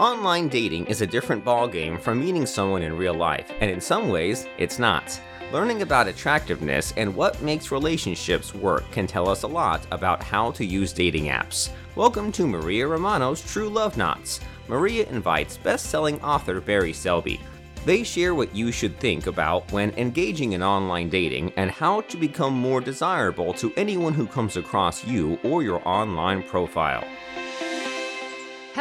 [0.00, 4.08] Online dating is a different ballgame from meeting someone in real life, and in some
[4.08, 5.20] ways, it's not.
[5.52, 10.52] Learning about attractiveness and what makes relationships work can tell us a lot about how
[10.52, 11.68] to use dating apps.
[11.96, 14.40] Welcome to Maria Romano's True Love Knots.
[14.68, 17.38] Maria invites best selling author Barry Selby.
[17.84, 22.16] They share what you should think about when engaging in online dating and how to
[22.16, 27.04] become more desirable to anyone who comes across you or your online profile.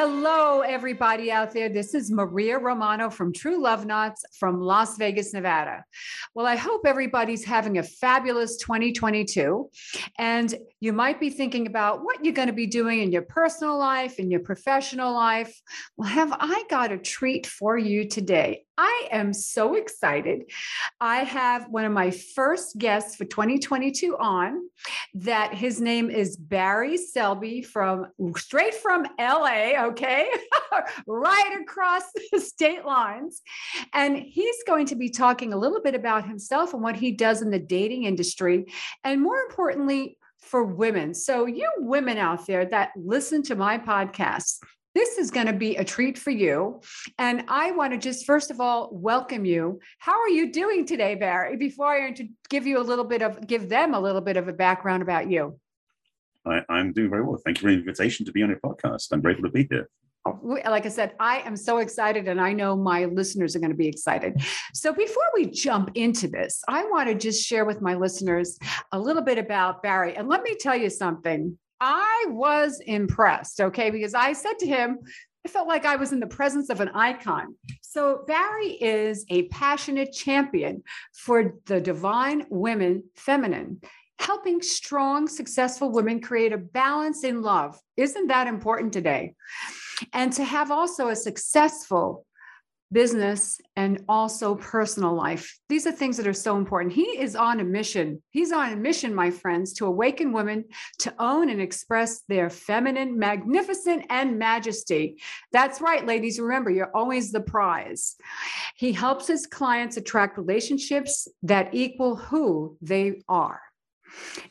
[0.02, 1.68] Hello, everybody out there.
[1.68, 5.84] This is Maria Romano from True Love Knots from Las Vegas, Nevada.
[6.34, 9.70] Well, I hope everybody's having a fabulous 2022.
[10.18, 13.78] And you might be thinking about what you're going to be doing in your personal
[13.78, 15.54] life, in your professional life.
[15.98, 18.64] Well, have I got a treat for you today?
[18.82, 20.50] I am so excited.
[21.02, 24.70] I have one of my first guests for 2022 on
[25.16, 30.30] that his name is Barry Selby from straight from LA, okay?
[31.08, 33.42] right across the state lines.
[33.92, 37.42] And he's going to be talking a little bit about himself and what he does
[37.42, 38.64] in the dating industry
[39.04, 41.14] and more importantly for women.
[41.14, 44.60] So you women out there that listen to my podcast,
[45.00, 46.82] this is going to be a treat for you.
[47.18, 49.80] And I want to just, first of all, welcome you.
[49.98, 51.56] How are you doing today, Barry?
[51.56, 52.14] Before I
[52.50, 55.32] give you a little bit of, give them a little bit of a background about
[55.32, 55.58] you.
[56.46, 57.40] I, am doing very well.
[57.46, 59.08] Thank you for the invitation to be on your podcast.
[59.14, 59.90] I'm grateful to be here.
[60.44, 63.78] Like I said, I am so excited, and I know my listeners are going to
[63.78, 64.42] be excited.
[64.74, 68.60] So, before we jump into this, I want to just share with my listeners
[68.92, 70.16] a little bit about Barry.
[70.18, 75.00] And let me tell you something I was impressed, okay, because I said to him,
[75.46, 77.56] I felt like I was in the presence of an icon.
[77.82, 83.82] So, Barry is a passionate champion for the divine women feminine,
[84.20, 87.80] helping strong, successful women create a balance in love.
[87.96, 89.34] Isn't that important today?
[90.14, 92.26] And to have also a successful
[92.92, 95.58] business, and also personal life.
[95.70, 96.94] These are things that are so important.
[96.94, 98.22] He is on a mission.
[98.32, 100.66] He's on a mission, my friends, to awaken women
[101.00, 105.22] to own and express their feminine, magnificent, and majesty.
[105.52, 106.40] That's right, ladies.
[106.40, 108.16] Remember, you're always the prize.
[108.76, 113.62] He helps his clients attract relationships that equal who they are.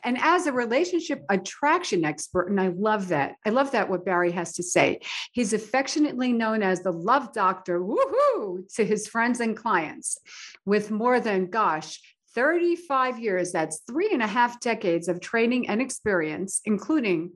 [0.03, 3.35] And as a relationship attraction expert, and I love that.
[3.45, 4.99] I love that what Barry has to say.
[5.31, 10.17] He's affectionately known as the love doctor, woohoo, to his friends and clients
[10.65, 11.99] with more than, gosh,
[12.35, 13.51] 35 years.
[13.51, 17.31] That's three and a half decades of training and experience, including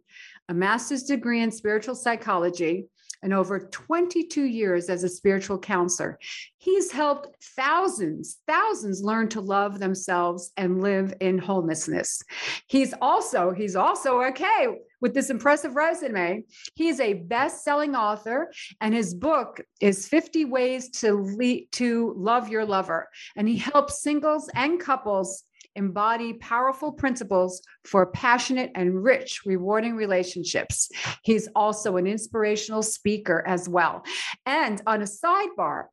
[0.49, 2.85] a master's degree in spiritual psychology,
[3.23, 6.19] and over 22 years as a spiritual counselor.
[6.57, 12.21] He's helped thousands, thousands learn to love themselves and live in wholenessness.
[12.67, 14.67] He's also, he's also okay
[15.01, 16.43] with this impressive resume.
[16.75, 22.65] He's a best-selling author, and his book is 50 Ways to Lead, to Love Your
[22.65, 23.09] Lover.
[23.35, 25.43] And he helps singles and couples
[25.75, 30.89] embody powerful principles for passionate and rich, rewarding relationships.
[31.23, 34.03] He's also an inspirational speaker as well.
[34.45, 35.85] And on a sidebar,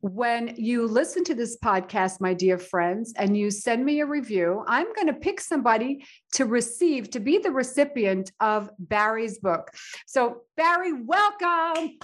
[0.00, 4.64] when you listen to this podcast, my dear friends, and you send me a review,
[4.66, 6.04] I'm going to pick somebody
[6.34, 9.70] to receive, to be the recipient of Barry's book.
[10.06, 11.98] So, Barry, welcome.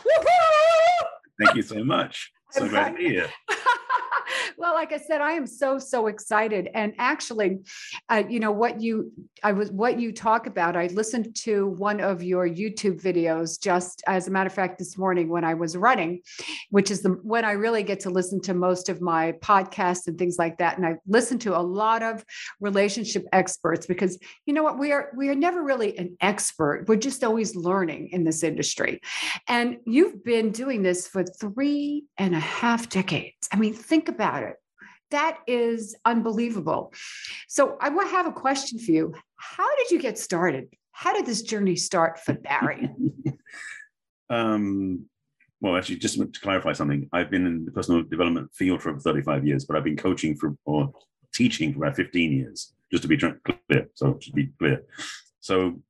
[1.41, 2.31] Thank you so much.
[2.51, 3.31] So glad to be here.
[4.57, 7.59] well, like I said, I am so so excited, and actually,
[8.09, 10.77] uh, you know what you I was what you talk about.
[10.77, 14.97] I listened to one of your YouTube videos just as a matter of fact this
[14.97, 16.23] morning when I was running,
[16.71, 20.19] which is the when I really get to listen to most of my podcasts and
[20.19, 20.79] things like that.
[20.79, 22.25] And I listened to a lot of
[22.61, 26.87] relationship experts because you know what we are we are never really an expert.
[26.89, 29.01] We're just always learning in this industry,
[29.47, 33.49] and you've been doing this for three and a half decades.
[33.53, 34.57] I mean, think about it.
[35.11, 36.93] That is unbelievable.
[37.49, 39.15] So, I will have a question for you.
[39.37, 40.69] How did you get started?
[40.93, 42.91] How did this journey start for Barry?
[44.31, 45.07] um,
[45.61, 49.47] well, actually, just to clarify something, I've been in the personal development field for 35
[49.47, 50.93] years, but I've been coaching for or
[51.33, 53.89] teaching for about 15 years, just to be clear.
[53.95, 54.83] So, to be clear.
[55.41, 55.81] So,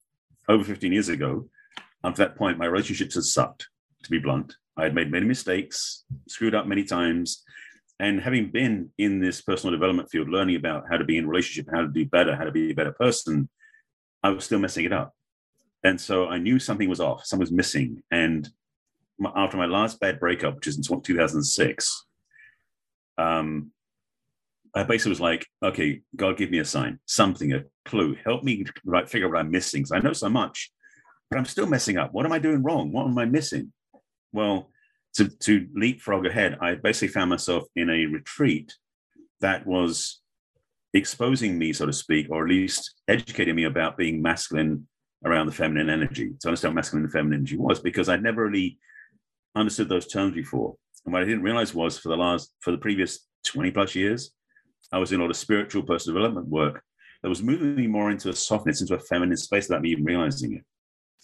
[0.48, 1.48] over 15 years ago,
[2.04, 3.66] up to that point, my relationships had sucked,
[4.04, 4.54] to be blunt.
[4.78, 7.42] I had made many mistakes, screwed up many times,
[8.00, 11.68] and having been in this personal development field, learning about how to be in relationship,
[11.72, 13.48] how to do better, how to be a better person,
[14.22, 15.14] I was still messing it up.
[15.82, 18.02] And so I knew something was off, something was missing.
[18.12, 18.48] And
[19.34, 22.04] after my last bad breakup, which is in 2006,
[23.18, 23.72] um,
[24.74, 28.64] I basically was like, okay, God, give me a sign, something, a clue, help me
[28.84, 29.84] right, figure out what I'm missing.
[29.84, 30.70] So I know so much,
[31.30, 32.12] but I'm still messing up.
[32.12, 32.92] What am I doing wrong?
[32.92, 33.72] What am I missing?
[34.32, 34.70] Well,
[35.14, 38.74] to, to leapfrog ahead, I basically found myself in a retreat
[39.40, 40.20] that was
[40.94, 44.86] exposing me, so to speak, or at least educating me about being masculine
[45.24, 48.46] around the feminine energy, to understand what masculine and feminine energy was, because I'd never
[48.46, 48.78] really
[49.54, 50.76] understood those terms before.
[51.04, 54.32] And what I didn't realize was for the last, for the previous 20 plus years,
[54.92, 56.82] I was in a lot of spiritual personal development work
[57.22, 60.04] that was moving me more into a softness, into a feminine space without me even
[60.04, 60.64] realizing it.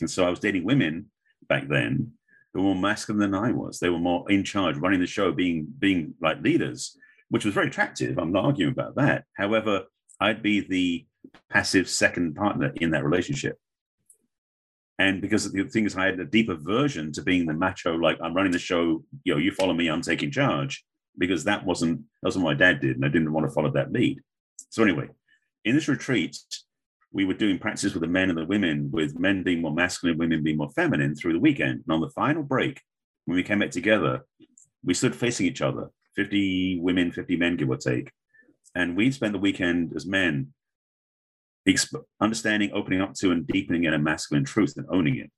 [0.01, 1.11] And so I was dating women
[1.49, 2.12] back then
[2.61, 3.79] were more masculine than I was.
[3.79, 6.97] They were more in charge, running the show, being being like leaders,
[7.29, 8.19] which was very attractive.
[8.19, 9.25] I'm not arguing about that.
[9.37, 9.85] However,
[10.21, 11.06] I'd be the
[11.51, 13.59] passive second partner in that relationship.
[14.99, 18.19] And because the thing is, I had a deep aversion to being the macho, like
[18.23, 20.85] I'm running the show, you know, you follow me, I'm taking charge,
[21.19, 23.71] because that wasn't that wasn't what my dad did, and I didn't want to follow
[23.73, 24.21] that lead.
[24.71, 25.09] So anyway,
[25.65, 26.39] in this retreat,
[27.14, 30.19] we were doing practices with the men and the women, with men being more masculine,
[30.19, 31.84] women being more feminine through the weekend.
[31.87, 32.82] And on the final break,
[33.25, 34.26] when we came back together,
[34.84, 38.11] we stood facing each other 50 women, 50 men, give or take.
[38.75, 40.52] And we'd spent the weekend as men
[41.69, 45.31] exp- understanding, opening up to, and deepening in a masculine truth and owning it.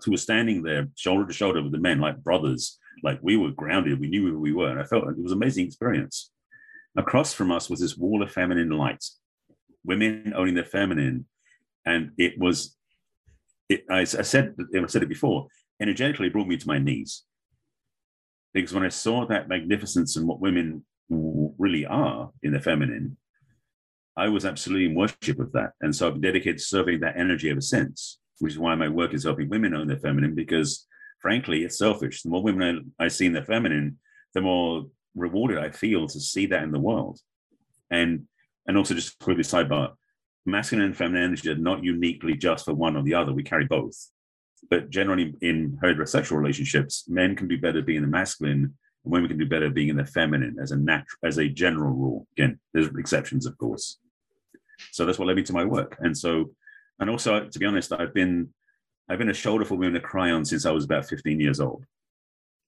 [0.00, 3.50] So we're standing there shoulder to shoulder with the men like brothers, like we were
[3.50, 4.70] grounded, we knew who we were.
[4.70, 6.30] And I felt like it was an amazing experience.
[6.96, 9.04] Across from us was this wall of feminine light
[9.88, 11.26] women owning their feminine,
[11.84, 12.76] and it was.
[13.68, 15.48] It, I, I said I said it before.
[15.80, 17.24] Energetically, brought me to my knees
[18.52, 23.16] because when I saw that magnificence and what women really are in the feminine,
[24.16, 27.60] I was absolutely in worship of that, and so I've dedicated serving that energy ever
[27.60, 28.18] since.
[28.40, 30.86] Which is why my work is helping women own their feminine because,
[31.20, 32.22] frankly, it's selfish.
[32.22, 33.98] The more women I, I see in their feminine,
[34.32, 34.86] the more
[35.16, 37.18] rewarded I feel to see that in the world.
[37.90, 38.28] And
[38.68, 39.94] and also, just quickly sidebar,
[40.44, 43.32] masculine and feminine energy are not uniquely just for one or the other.
[43.32, 43.96] We carry both.
[44.70, 48.74] But generally, in heterosexual relationships, men can do better being the masculine,
[49.04, 51.92] and women can do better being in the feminine as a natural, as a general
[51.92, 52.26] rule.
[52.36, 53.98] Again, there's exceptions, of course.
[54.92, 55.96] So that's what led me to my work.
[56.00, 56.50] And so,
[57.00, 58.52] and also, to be honest, I've been
[59.08, 61.60] I've been a shoulder for women to cry on since I was about 15 years
[61.60, 61.86] old.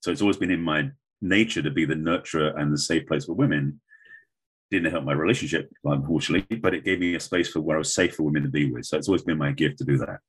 [0.01, 3.27] So it's always been in my nature to be the nurturer and the safe place
[3.27, 3.81] for women
[4.71, 7.95] didn't help my relationship, unfortunately, but it gave me a space for where I was
[7.95, 8.87] safe for women to be with.
[8.87, 10.21] So it's always been my gift to do that.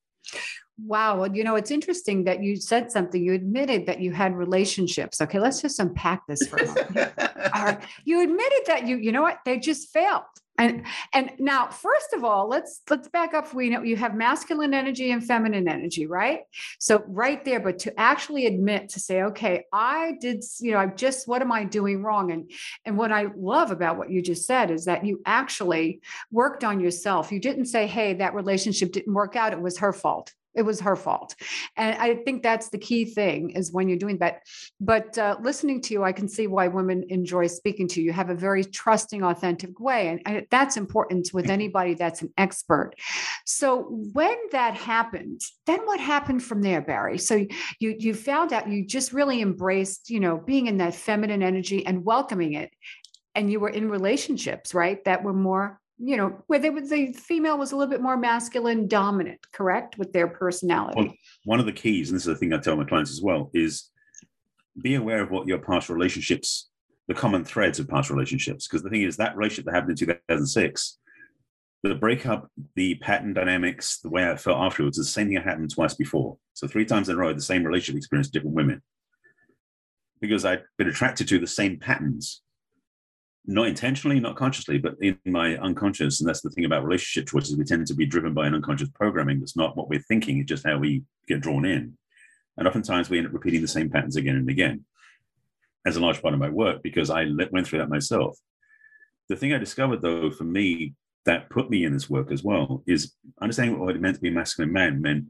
[0.83, 1.19] Wow.
[1.19, 3.23] Well, you know, it's interesting that you said something.
[3.23, 5.21] You admitted that you had relationships.
[5.21, 7.13] Okay, let's just unpack this for a moment.
[7.53, 7.79] Right.
[8.05, 10.23] You admitted that you, you know what, they just failed.
[10.61, 13.51] And and now, first of all, let's let's back up.
[13.53, 16.41] We know you have masculine energy and feminine energy, right?
[16.79, 20.85] So right there, but to actually admit to say, okay, I did, you know, I
[20.85, 22.31] just what am I doing wrong?
[22.31, 22.51] And
[22.85, 26.79] and what I love about what you just said is that you actually worked on
[26.79, 27.31] yourself.
[27.31, 29.53] You didn't say, hey, that relationship didn't work out.
[29.53, 31.35] It was her fault it was her fault.
[31.77, 34.41] And i think that's the key thing is when you're doing that.
[34.79, 38.07] But uh, listening to you i can see why women enjoy speaking to you.
[38.07, 42.33] You have a very trusting authentic way and, and that's important with anybody that's an
[42.37, 42.91] expert.
[43.45, 47.17] So when that happened then what happened from there barry?
[47.17, 47.45] So
[47.79, 51.85] you you found out you just really embraced you know being in that feminine energy
[51.85, 52.71] and welcoming it
[53.35, 57.13] and you were in relationships right that were more you know, where they would the
[57.13, 60.99] female was a little bit more masculine dominant, correct, with their personality.
[60.99, 61.13] Well,
[61.45, 63.51] one of the keys, and this is the thing I tell my clients as well,
[63.53, 63.89] is
[64.81, 66.69] be aware of what your past relationships,
[67.07, 68.67] the common threads of past relationships.
[68.67, 70.97] Because the thing is, that relationship that happened in 2006,
[71.83, 75.71] the breakup, the pattern dynamics, the way I felt afterwards, the same thing that happened
[75.71, 76.37] twice before.
[76.53, 78.81] So three times in a row, the same relationship experience, different women.
[80.19, 82.41] Because I'd been attracted to the same patterns
[83.45, 86.19] not intentionally, not consciously, but in my unconscious.
[86.19, 87.57] And that's the thing about relationship choices.
[87.57, 90.49] We tend to be driven by an unconscious programming that's not what we're thinking, it's
[90.49, 91.97] just how we get drawn in.
[92.57, 94.85] And oftentimes we end up repeating the same patterns again and again
[95.85, 98.37] as a large part of my work because I went through that myself.
[99.29, 100.93] The thing I discovered, though, for me,
[101.25, 104.29] that put me in this work as well is understanding what it meant to be
[104.29, 105.25] a masculine man meant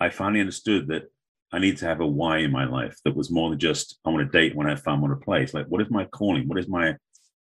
[0.00, 1.04] I finally understood that
[1.52, 4.10] I need to have a why in my life that was more than just I
[4.10, 5.54] want to date when I found one a place.
[5.54, 6.48] Like, what is my calling?
[6.48, 6.96] What is my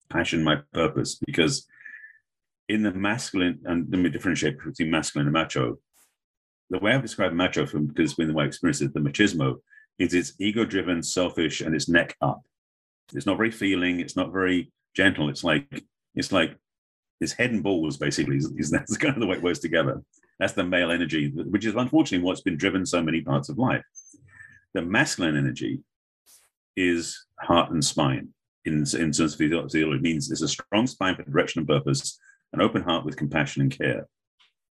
[0.09, 1.15] passion, my purpose.
[1.15, 1.67] Because
[2.69, 5.79] in the masculine, and let me differentiate between masculine and macho.
[6.69, 9.57] The way I've described macho, from because been the way I experienced it, the machismo,
[9.97, 12.41] is it's ego-driven, selfish, and it's neck up.
[13.13, 13.99] It's not very feeling.
[13.99, 15.29] It's not very gentle.
[15.29, 16.55] It's like it's like
[17.19, 18.37] it's head and balls basically.
[18.37, 20.03] Is that's kind of the way it works together.
[20.39, 23.83] That's the male energy, which is unfortunately what's been driven so many parts of life.
[24.73, 25.79] The masculine energy
[26.77, 28.29] is heart and spine
[28.65, 32.19] in, in terms of physiology, it means there's a strong spine for direction and purpose,
[32.53, 34.07] an open heart with compassion and care.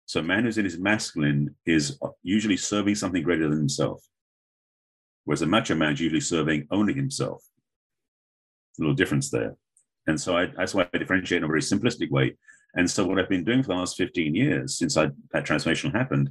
[0.06, 4.02] So, a man who's in his masculine is usually serving something greater than himself.
[5.24, 7.44] Whereas a macho man is usually serving only himself.
[8.78, 9.56] A little difference there.
[10.06, 12.36] And so I, that's why I differentiate in a very simplistic way.
[12.74, 15.90] And so what I've been doing for the last 15 years since I, that transformation
[15.90, 16.30] happened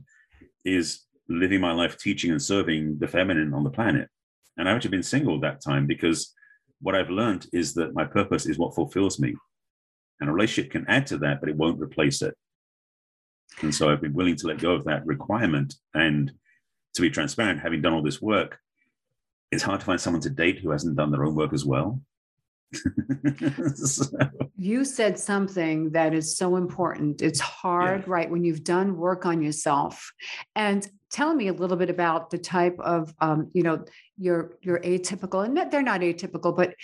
[0.65, 4.09] is living my life teaching and serving the feminine on the planet.
[4.57, 6.33] And I've actually been single that time because
[6.81, 9.35] what I've learned is that my purpose is what fulfills me.
[10.19, 12.35] And a relationship can add to that, but it won't replace it.
[13.61, 15.75] And so I've been willing to let go of that requirement.
[15.93, 16.31] And
[16.95, 18.57] to be transparent, having done all this work,
[19.51, 22.01] it's hard to find someone to date who hasn't done their own work as well.
[23.75, 24.05] so.
[24.57, 27.21] You said something that is so important.
[27.21, 28.13] It's hard, yeah.
[28.13, 30.11] right, when you've done work on yourself.
[30.55, 33.83] And tell me a little bit about the type of, um, you know,
[34.17, 36.75] your your atypical, and they're not atypical, but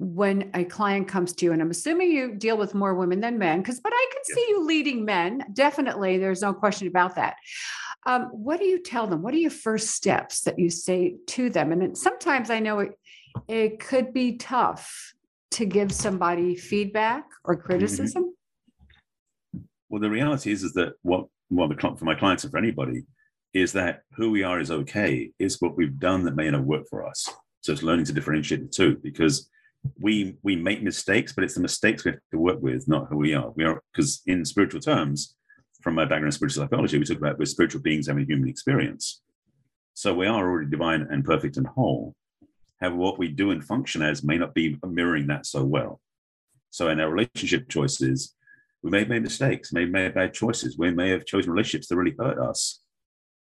[0.00, 3.38] when a client comes to you, and I'm assuming you deal with more women than
[3.38, 4.34] men, because but I can yeah.
[4.34, 5.44] see you leading men.
[5.52, 7.36] Definitely, there's no question about that.
[8.06, 9.22] Um, what do you tell them?
[9.22, 11.72] What are your first steps that you say to them?
[11.72, 12.92] And sometimes I know it,
[13.48, 15.12] it could be tough
[15.52, 17.66] to give somebody feedback or mm-hmm.
[17.66, 18.24] criticism?
[18.24, 19.62] Mm-hmm.
[19.88, 23.04] Well, the reality is, is that what well, the, for my clients and for anybody
[23.54, 25.30] is that who we are is okay.
[25.38, 27.28] It's what we've done that may not work for us.
[27.62, 29.48] So it's learning to differentiate the two because
[29.98, 33.16] we we make mistakes, but it's the mistakes we have to work with, not who
[33.16, 33.50] we are.
[33.56, 35.36] We are because in spiritual terms,
[35.82, 38.48] from my background in spiritual psychology, we talk about we're spiritual beings having a human
[38.48, 39.22] experience.
[39.94, 42.14] So we are already divine and perfect and whole.
[42.80, 46.00] However, what we do and function as may not be mirroring that so well.
[46.70, 48.34] So in our relationship choices,
[48.82, 50.78] we may have made mistakes, may have made bad choices.
[50.78, 52.80] We may have chosen relationships that really hurt us.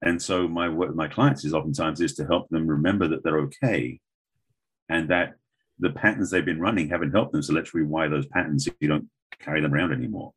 [0.01, 3.24] And so my work with my clients is oftentimes is to help them remember that
[3.24, 4.00] they're okay
[4.88, 5.33] and that
[5.77, 7.43] the patterns they've been running haven't helped them.
[7.43, 9.09] So let's rewire those patterns so you don't
[9.39, 10.33] carry them around anymore.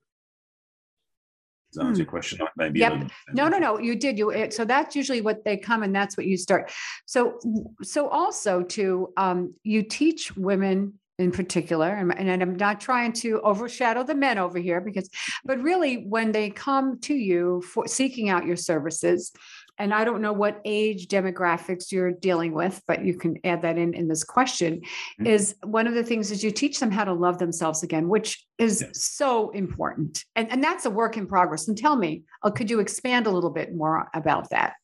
[1.73, 2.11] Does that answer your hmm.
[2.11, 2.39] question?
[2.57, 2.81] Maybe.
[2.81, 3.11] Yep.
[3.33, 3.79] No, no, no.
[3.79, 4.19] You did.
[4.19, 6.71] You so that's usually what they come, and that's what you start.
[7.07, 7.39] So,
[7.83, 13.41] so also to um, you teach women in particular, and, and I'm not trying to
[13.41, 15.09] overshadow the men over here because,
[15.45, 19.33] but really, when they come to you for seeking out your services,
[19.79, 23.79] and I don't know what age demographics you're dealing with, but you can add that
[23.79, 24.81] in in this question.
[24.81, 25.27] Mm-hmm.
[25.27, 28.47] Is one of the things is you teach them how to love themselves again, which
[28.59, 29.05] is yes.
[29.05, 31.69] so important, and and that's a work in progress.
[31.69, 34.75] And tell me, uh, could you expand a little bit more about that?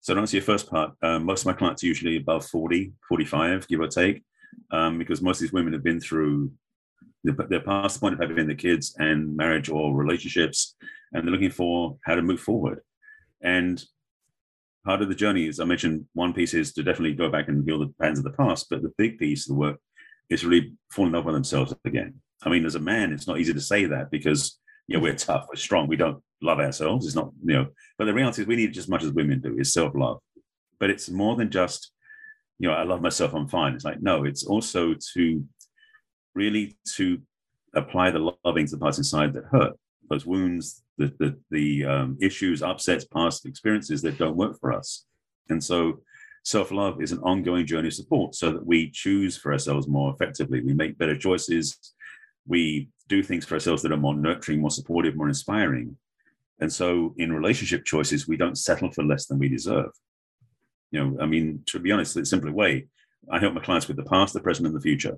[0.00, 2.92] So to answer your first part, um, most of my clients are usually above 40,
[3.08, 4.24] 45, give or take,
[4.72, 6.50] um, because most of these women have been through
[7.24, 10.74] they're past point of having the kids and marriage or relationships,
[11.12, 12.80] and they're looking for how to move forward.
[13.42, 13.82] And
[14.84, 17.64] part of the journey is I mentioned one piece is to definitely go back and
[17.64, 19.78] heal the patterns of the past, but the big piece of the work
[20.28, 22.14] is really falling in love with themselves again.
[22.44, 24.58] I mean, as a man, it's not easy to say that because
[24.88, 27.06] you know we're tough, we're strong, we don't love ourselves.
[27.06, 27.66] It's not you know,
[27.98, 30.18] but the reality is we need just as much as women do is self love.
[30.80, 31.92] But it's more than just
[32.58, 33.74] you know I love myself, I'm fine.
[33.74, 35.44] It's like no, it's also to
[36.34, 37.20] really to
[37.74, 39.76] apply the loving to the parts inside that hurt
[40.12, 40.64] those wounds,
[40.98, 45.06] the the, the um, issues, upsets, past experiences that don't work for us.
[45.48, 45.78] And so
[46.44, 50.60] self-love is an ongoing journey of support so that we choose for ourselves more effectively.
[50.60, 51.64] We make better choices.
[52.54, 55.96] We do things for ourselves that are more nurturing, more supportive, more inspiring.
[56.62, 59.92] And so in relationship choices, we don't settle for less than we deserve.
[60.92, 62.88] You know, I mean, to be honest, in a simpler way,
[63.30, 65.16] I help my clients with the past, the present, and the future.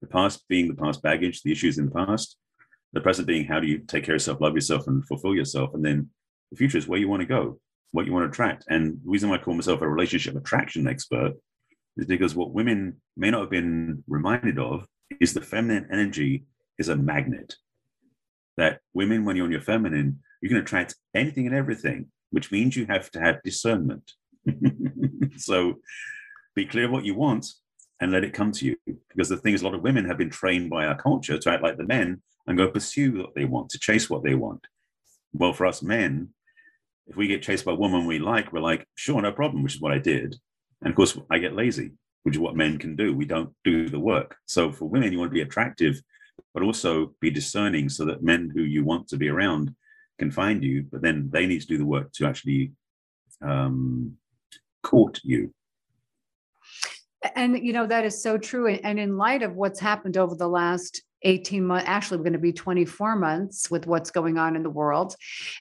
[0.00, 2.36] The past being the past baggage, the issues in the past,
[2.92, 5.74] the present being how do you take care of yourself, love yourself, and fulfill yourself,
[5.74, 6.08] and then
[6.50, 7.58] the future is where you want to go,
[7.92, 8.64] what you want to attract.
[8.68, 11.34] And the reason why I call myself a relationship attraction expert
[11.96, 14.86] is because what women may not have been reminded of
[15.20, 16.44] is the feminine energy
[16.78, 17.54] is a magnet.
[18.56, 22.76] That women, when you're on your feminine, you can attract anything and everything, which means
[22.76, 24.12] you have to have discernment.
[25.36, 25.74] so
[26.54, 27.46] be clear what you want
[28.00, 28.76] and let it come to you.
[29.08, 31.50] Because the thing is, a lot of women have been trained by our culture to
[31.50, 34.66] act like the men and go pursue what they want, to chase what they want.
[35.32, 36.30] Well, for us men,
[37.06, 39.76] if we get chased by a woman we like, we're like, sure, no problem, which
[39.76, 40.36] is what I did.
[40.82, 41.92] And of course, I get lazy,
[42.24, 43.14] which is what men can do.
[43.14, 44.36] We don't do the work.
[44.46, 46.00] So for women, you want to be attractive,
[46.52, 49.74] but also be discerning so that men who you want to be around
[50.18, 52.72] can find you, but then they need to do the work to actually
[53.42, 54.16] um,
[54.82, 55.52] court you.
[57.34, 58.68] And, you know, that is so true.
[58.68, 62.38] And in light of what's happened over the last 18 months actually we're going to
[62.38, 65.16] be 24 months with what's going on in the world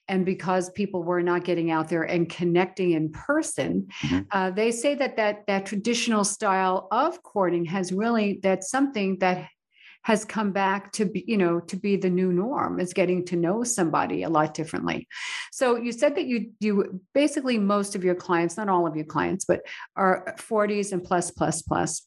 [0.07, 4.19] and because people were not getting out there and connecting in person mm-hmm.
[4.31, 9.47] uh, they say that that that traditional style of courting has really that's something that
[10.05, 13.35] has come back to be, you know, to be the new norm is getting to
[13.35, 15.07] know somebody a lot differently.
[15.51, 19.05] So you said that you you basically most of your clients, not all of your
[19.05, 19.61] clients, but
[19.95, 22.05] are 40s and plus plus plus.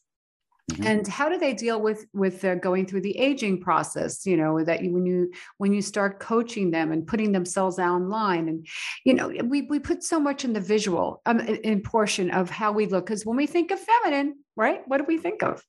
[0.71, 0.87] Mm-hmm.
[0.87, 4.25] And how do they deal with with uh, going through the aging process?
[4.25, 8.47] You know that you, when you when you start coaching them and putting themselves online,
[8.47, 8.65] and
[9.03, 12.49] you know we we put so much in the visual um, in, in portion of
[12.49, 14.87] how we look because when we think of feminine, right?
[14.87, 15.61] What do we think of?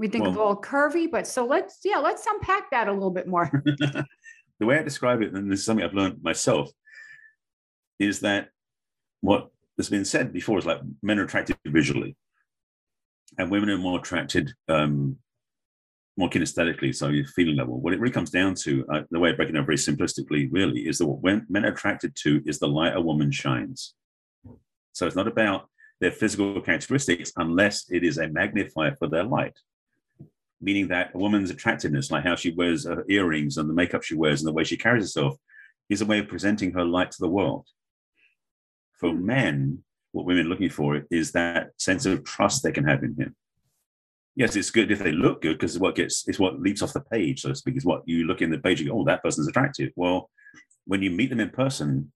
[0.00, 3.10] We think well, of all curvy, but so let's yeah, let's unpack that a little
[3.10, 3.50] bit more.
[3.64, 4.06] the
[4.66, 6.70] way I describe it, and this is something I've learned myself,
[7.98, 8.48] is that
[9.20, 12.16] what has been said before is like men are attracted visually,
[13.36, 15.18] and women are more attracted um,
[16.16, 17.78] more kinesthetically, so your feeling level.
[17.78, 20.48] What it really comes down to, uh, the way I break it down very simplistically,
[20.50, 23.92] really, is that what men are attracted to is the light a woman shines.
[24.94, 25.68] So it's not about
[26.00, 29.52] their physical characteristics unless it is a magnifier for their light
[30.60, 34.14] meaning that a woman's attractiveness, like how she wears her earrings and the makeup she
[34.14, 35.36] wears and the way she carries herself,
[35.88, 37.66] is a way of presenting her light to the world.
[38.98, 39.26] For hmm.
[39.26, 43.14] men, what women are looking for is that sense of trust they can have in
[43.16, 43.36] him.
[44.36, 47.00] Yes, it's good if they look good because what gets it's what leaps off the
[47.00, 49.22] page, so to speak, is what you look in the page, you go, oh, that
[49.22, 49.90] person's attractive.
[49.96, 50.30] Well,
[50.86, 52.12] when you meet them in person,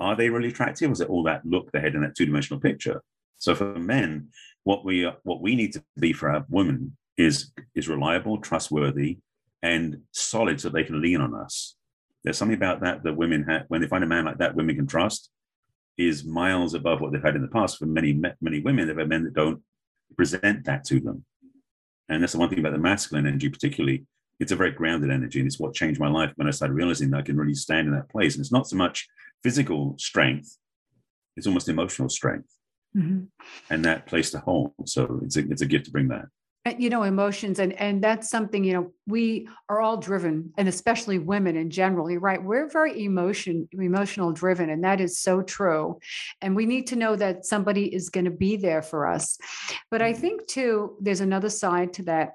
[0.00, 0.90] are they really attractive?
[0.90, 3.02] Or is it all that look they had in that two-dimensional picture?
[3.38, 4.28] So for men,
[4.64, 9.18] what we what we need to be for our women is is reliable, trustworthy,
[9.62, 11.76] and solid, so they can lean on us.
[12.24, 14.76] There's something about that that women have when they find a man like that, women
[14.76, 15.30] can trust,
[15.98, 17.78] is miles above what they've had in the past.
[17.78, 19.62] For many many women, they've had men that don't
[20.16, 21.24] present that to them,
[22.08, 24.06] and that's the one thing about the masculine energy, particularly.
[24.40, 27.10] It's a very grounded energy, and it's what changed my life when I started realizing
[27.10, 28.34] that I can really stand in that place.
[28.34, 29.06] And it's not so much
[29.42, 30.56] physical strength;
[31.36, 32.56] it's almost emotional strength,
[32.96, 33.24] mm-hmm.
[33.70, 34.72] and that place to hold.
[34.86, 36.24] So it's a it's a gift to bring that
[36.78, 41.18] you know emotions and and that's something you know we are all driven and especially
[41.18, 45.98] women in general you're right we're very emotion emotional driven and that is so true.
[46.40, 49.38] And we need to know that somebody is going to be there for us.
[49.90, 52.34] But i think too there's another side to that.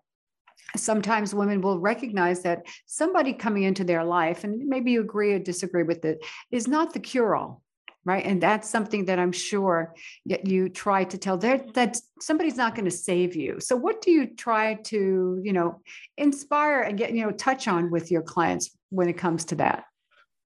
[0.76, 5.40] Sometimes women will recognize that somebody coming into their life and maybe you agree or
[5.40, 7.62] disagree with it is not the cure all
[8.08, 8.26] right?
[8.26, 9.94] And that's something that i'm sure
[10.28, 13.60] that you try to tell that somebody's not going to save you.
[13.60, 15.82] So what do you try to you know
[16.18, 19.84] inspire and get you know touch on with your clients when it comes to that?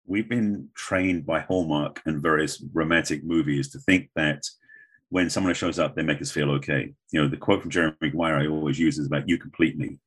[0.08, 4.44] We've been trained by hallmark and various romantic movies to think that
[5.10, 6.94] when someone shows up they make us feel okay.
[7.12, 10.00] You know the quote from Jerry Maguire i always use is about you complete me.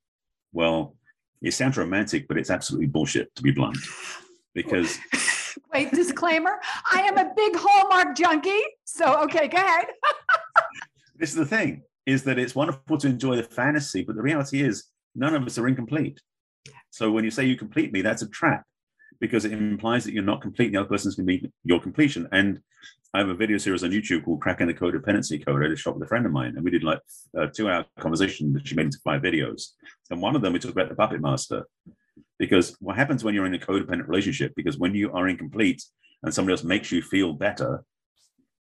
[0.53, 0.97] Well
[1.40, 3.79] it sounds romantic but it's absolutely bullshit to be blunt.
[4.55, 4.99] Because
[5.73, 8.62] Wait, disclaimer I am a big Hallmark junkie.
[8.85, 9.87] So, okay, go ahead.
[11.17, 14.62] this is the thing is that it's wonderful to enjoy the fantasy, but the reality
[14.62, 16.21] is none of us are incomplete.
[16.90, 18.64] So when you say you complete me, that's a trap
[19.21, 20.73] because it implies that you're not complete.
[20.73, 22.29] The other person's going to be your completion.
[22.31, 22.61] And
[23.14, 25.62] I have a video series on YouTube called Cracking the Codependency Code.
[25.62, 26.99] I did a shot with a friend of mine, and we did like
[27.37, 29.69] a two hour conversation that she made into five videos.
[30.11, 31.64] And one of them, we talked about the puppet master.
[32.38, 35.83] Because what happens when you're in a codependent relationship, because when you are incomplete
[36.23, 37.85] and somebody else makes you feel better,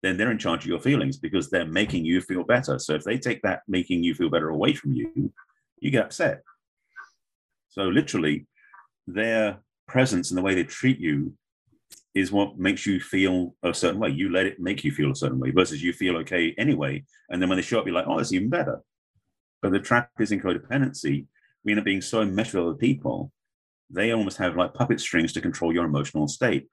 [0.04, 2.78] then they're in charge of your feelings because they're making you feel better.
[2.78, 5.34] So if they take that making you feel better away from you,
[5.80, 6.42] you get upset.
[7.70, 8.46] So literally,
[9.08, 11.34] their presence and the way they treat you
[12.14, 14.10] is what makes you feel a certain way.
[14.10, 17.04] You let it make you feel a certain way versus you feel okay anyway.
[17.30, 18.82] And then when they show up, you're like, oh, it's even better.
[19.62, 21.26] But the trap is in codependency.
[21.64, 23.32] We end up being so enmeshed with other people
[23.90, 26.68] they almost have like puppet strings to control your emotional state.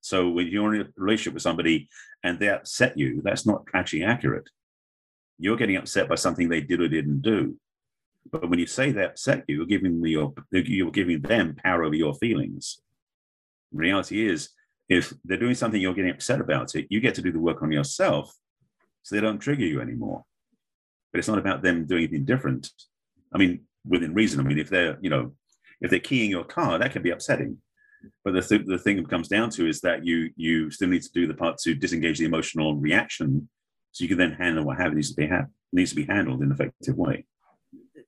[0.00, 1.88] So when you're in a relationship with somebody
[2.24, 4.48] and they upset you, that's not actually accurate.
[5.38, 7.56] You're getting upset by something they did or didn't do.
[8.30, 11.94] But when you say they upset you, you're giving your, you're giving them power over
[11.94, 12.80] your feelings.
[13.72, 14.50] Reality is,
[14.88, 17.62] if they're doing something you're getting upset about it, you get to do the work
[17.62, 18.34] on yourself,
[19.02, 20.24] so they don't trigger you anymore.
[21.12, 22.70] But it's not about them doing anything different.
[23.32, 24.40] I mean, within reason.
[24.40, 25.32] I mean, if they're you know
[25.80, 27.58] if they're keying your car, that can be upsetting.
[28.24, 31.02] But the, th- the thing it comes down to is that you you still need
[31.02, 33.48] to do the part to disengage the emotional reaction,
[33.92, 36.40] so you can then handle what happens needs to be ha- needs to be handled
[36.40, 37.26] in an effective way.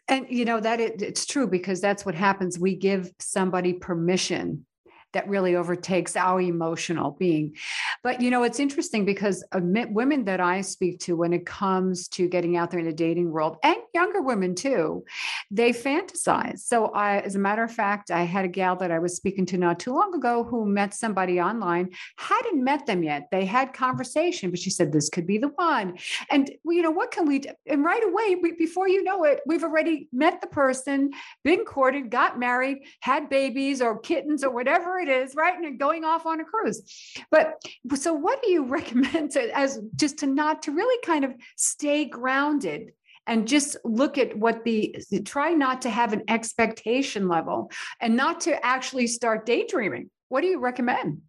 [0.08, 2.58] And you know that it, it's true because that's what happens.
[2.58, 4.66] We give somebody permission
[5.12, 7.55] that really overtakes our emotional being.
[8.03, 12.09] But you know, it's interesting because uh, women that I speak to when it comes
[12.09, 15.05] to getting out there in the dating world, and younger women too,
[15.51, 16.61] they fantasize.
[16.61, 19.46] So I, as a matter of fact, I had a gal that I was speaking
[19.46, 23.29] to not too long ago who met somebody online, hadn't met them yet.
[23.31, 25.98] They had conversation, but she said, this could be the one.
[26.31, 27.51] And you know, what can we do?
[27.66, 31.11] And right away, before you know it, we've already met the person,
[31.44, 35.54] been courted, got married, had babies or kittens or whatever it is, right?
[35.58, 36.82] And going off on a cruise.
[37.30, 37.62] But
[37.94, 42.04] so what do you recommend to, as just to not to really kind of stay
[42.04, 42.92] grounded
[43.26, 48.40] and just look at what the try not to have an expectation level and not
[48.42, 50.10] to actually start daydreaming.
[50.28, 51.22] What do you recommend?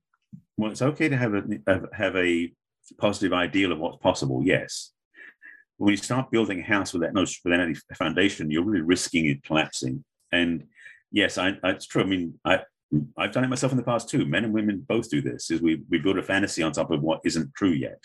[0.58, 1.44] Well, it's okay to have a
[1.94, 2.52] have a
[2.98, 4.42] positive ideal of what's possible.
[4.44, 4.92] Yes,
[5.78, 9.44] when you start building a house without no without any foundation, you're really risking it
[9.44, 10.04] collapsing.
[10.32, 10.66] And
[11.12, 12.04] yes, I, it's true.
[12.04, 12.62] I mean, I
[13.18, 14.26] I've done it myself in the past too.
[14.26, 15.52] Men and women both do this.
[15.52, 18.00] Is we we build a fantasy on top of what isn't true yet,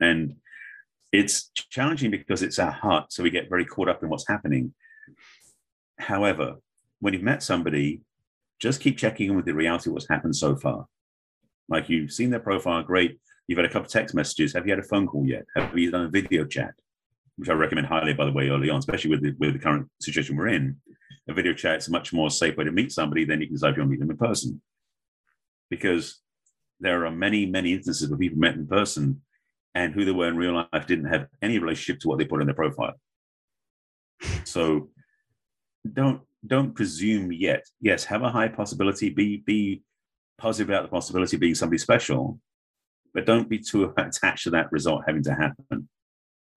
[0.00, 0.36] and
[1.12, 4.74] it's challenging because it's our heart, so we get very caught up in what's happening.
[5.98, 6.56] However,
[7.00, 8.00] when you've met somebody,
[8.60, 10.86] just keep checking in with the reality of what's happened so far.
[11.68, 13.18] Like you've seen their profile, great.
[13.46, 14.52] You've had a couple of text messages.
[14.54, 15.44] Have you had a phone call yet?
[15.56, 16.74] Have you done a video chat?
[17.36, 19.88] Which I recommend highly, by the way, early on, especially with the, with the current
[20.00, 20.76] situation we're in.
[21.28, 23.54] A video chat is a much more safe way to meet somebody than you can
[23.54, 24.60] decide if you want to meet them in person.
[25.70, 26.20] Because
[26.80, 29.22] there are many, many instances where people met in person
[29.74, 32.40] and who they were in real life didn't have any relationship to what they put
[32.40, 32.94] in their profile.
[34.44, 34.90] So
[35.90, 37.64] don't don't presume yet.
[37.80, 39.10] Yes, have a high possibility.
[39.10, 39.82] Be be
[40.38, 42.38] positive about the possibility of being somebody special,
[43.14, 45.88] but don't be too attached to that result having to happen.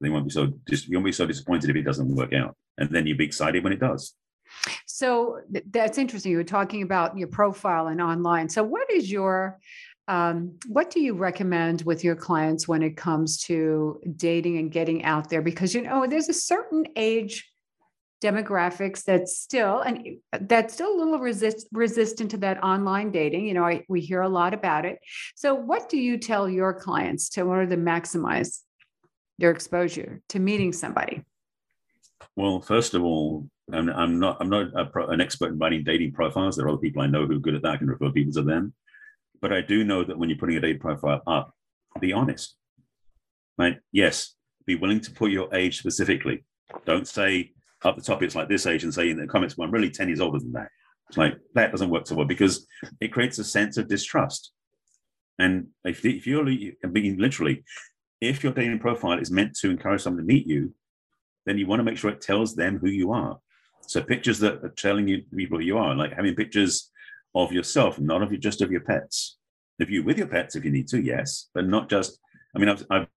[0.02, 2.56] They won't be so just you won't be so disappointed if it doesn't work out,
[2.78, 4.14] and then you'll be excited when it does.
[4.86, 6.32] So that's interesting.
[6.32, 8.50] You were talking about your profile and online.
[8.50, 9.60] So what is your
[10.08, 15.04] um, what do you recommend with your clients when it comes to dating and getting
[15.04, 15.42] out there?
[15.42, 17.50] Because you know, there's a certain age
[18.24, 23.48] demographics that's still and that's still a little resist, resistant to that online dating.
[23.48, 25.00] You know, I, we hear a lot about it.
[25.36, 28.60] So, what do you tell your clients to in order to maximize
[29.38, 31.24] their exposure to meeting somebody?
[32.36, 36.14] Well, first of all, I'm, I'm not I'm not pro, an expert in writing dating
[36.14, 36.56] profiles.
[36.56, 37.74] There are other people I know who are good at that.
[37.74, 38.74] I can refer people to them.
[39.42, 41.54] But I do know that when you're putting a date profile up,
[42.00, 42.56] be honest.
[43.58, 43.78] Right?
[43.92, 46.44] Yes, be willing to put your age specifically.
[46.86, 47.52] Don't say
[47.84, 49.90] up the top it's like this age and say in the comments, well, I'm really
[49.90, 50.70] 10 years older than that.
[51.10, 52.66] It's like that doesn't work so well because
[53.00, 54.52] it creates a sense of distrust.
[55.38, 56.46] And if, if you're
[56.92, 57.64] being literally,
[58.22, 60.74] if your dating profile is meant to encourage someone to meet you,
[61.46, 63.40] then you want to make sure it tells them who you are.
[63.82, 66.92] So pictures that are telling you people who you are, like having pictures
[67.36, 69.38] of yourself, not of you, just of your pets.
[69.78, 72.20] If you with your pets, if you need to, yes, but not just.
[72.56, 73.08] I mean, I've, I've,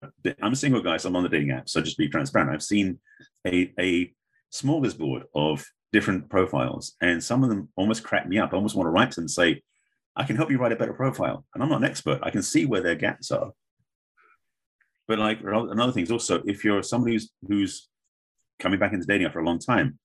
[0.41, 1.69] I'm a single guy, so I'm on the dating app.
[1.69, 2.51] So just be transparent.
[2.51, 2.99] I've seen
[3.47, 4.13] a a
[4.53, 8.51] smorgasbord of different profiles, and some of them almost crack me up.
[8.51, 9.61] I almost want to write to them and say,
[10.15, 12.19] "I can help you write a better profile." And I'm not an expert.
[12.21, 13.53] I can see where their gaps are.
[15.09, 17.89] But like another thing is also, if you're somebody who's who's
[18.59, 19.97] coming back into dating after a long time,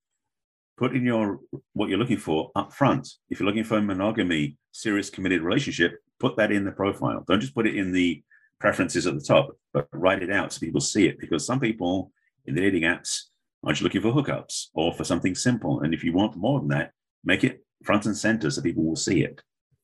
[0.79, 1.41] put in your
[1.75, 3.07] what you're looking for up front.
[3.29, 7.23] If you're looking for a monogamy, serious committed relationship, put that in the profile.
[7.29, 8.23] Don't just put it in the
[8.59, 11.21] preferences at the top, but write it out so people see it.
[11.21, 12.11] Because some people
[12.47, 13.25] in the dating apps
[13.63, 15.81] aren't looking for hookups or for something simple.
[15.83, 16.93] And if you want more than that,
[17.25, 19.43] make it front and center so people will see it.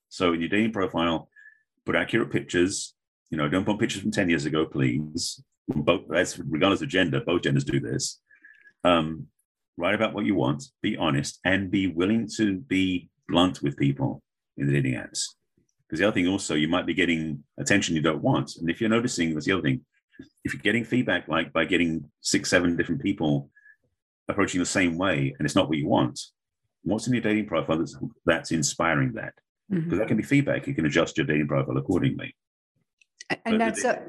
[0.08, 1.28] So in your dating profile,
[1.84, 2.94] put accurate pictures.
[3.30, 5.42] You know, don't put pictures from 10 years ago, please.
[5.68, 6.02] Both
[6.48, 8.20] regardless of gender, both genders do this.
[8.82, 9.28] Um,
[9.76, 14.22] write about what you want, be honest, and be willing to be blunt with people
[14.56, 15.26] in the dating apps.
[15.86, 18.56] Because the other thing also, you might be getting attention you don't want.
[18.56, 19.80] And if you're noticing, that's the other thing,
[20.44, 23.48] if you're getting feedback like by getting six, seven different people
[24.28, 26.20] approaching the same way and it's not what you want,
[26.82, 29.34] what's in your dating profile that's, that's inspiring that?
[29.68, 29.98] Because mm-hmm.
[29.98, 30.66] that can be feedback.
[30.66, 32.34] You can adjust your dating profile accordingly
[33.44, 34.02] and that's a,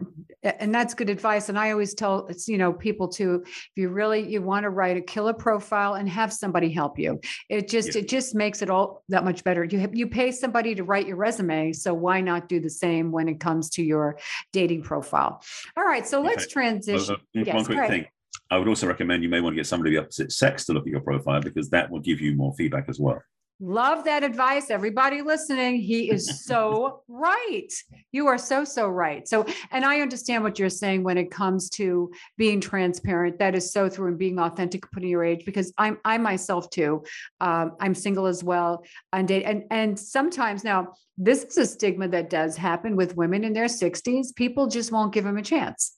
[0.44, 1.50] and that's good advice.
[1.50, 4.70] And i always tell it's you know people to if you really you want to
[4.70, 8.02] write a killer profile and have somebody help you it just yeah.
[8.02, 9.64] it just makes it all that much better.
[9.64, 13.12] You have, you pay somebody to write your resume so why not do the same
[13.12, 14.18] when it comes to your
[14.52, 15.42] dating profile?
[15.78, 16.52] All right so let's okay.
[16.52, 18.06] transition well, uh, yes, one quick thing.
[18.50, 20.74] I would also recommend you may want to get somebody of the opposite sex to
[20.74, 23.22] look at your profile because that will give you more feedback as well
[23.64, 24.72] Love that advice.
[24.72, 27.68] Everybody listening, he is so right.
[28.12, 29.28] You are so, so right.
[29.28, 33.38] So, and I understand what you're saying when it comes to being transparent.
[33.38, 37.04] That is so through and being authentic, putting your age, because I'm, I myself too,
[37.40, 38.84] um, I'm single as well.
[39.14, 43.54] And, and, and sometimes now, this is a stigma that does happen with women in
[43.54, 44.36] their 60s.
[44.36, 45.98] People just won't give them a chance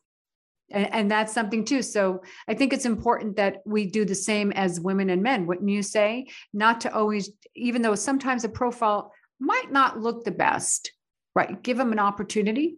[0.73, 1.81] And, and that's something too.
[1.81, 5.45] So I think it's important that we do the same as women and men.
[5.45, 6.27] Wouldn't you say?
[6.53, 10.91] Not to always, even though sometimes a profile might not look the best,
[11.35, 11.61] right?
[11.61, 12.75] Give them an opportunity.